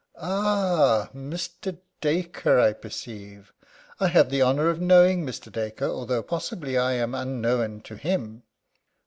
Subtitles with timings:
[0.19, 1.77] Ah Mr.
[2.01, 3.53] Dacre, I perceive!
[3.99, 5.51] I have the honour of knowing Mr.
[5.51, 8.41] Dacre, although, possibly, I am unknown to him."